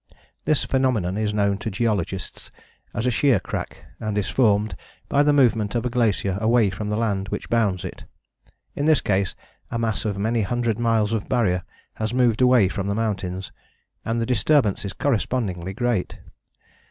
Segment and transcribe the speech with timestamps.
[0.45, 2.49] This phenomenon is known to geologists
[2.91, 4.75] as a shear crack and is formed
[5.07, 8.05] by the movement of a glacier away from the land which bounds it.
[8.75, 9.35] In this case
[9.69, 11.61] a mass of many hundred miles of Barrier
[11.97, 13.51] has moved away from the mountains,
[14.03, 16.17] and the disturbance is correspondingly great.